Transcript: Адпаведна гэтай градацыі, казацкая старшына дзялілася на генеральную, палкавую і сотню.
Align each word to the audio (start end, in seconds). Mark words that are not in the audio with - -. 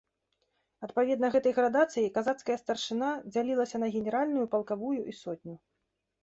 Адпаведна 0.85 1.27
гэтай 1.35 1.53
градацыі, 1.57 2.07
казацкая 2.15 2.55
старшына 2.63 3.11
дзялілася 3.31 3.83
на 3.85 3.91
генеральную, 3.97 4.45
палкавую 4.57 4.97
і 5.15 5.17
сотню. 5.21 5.55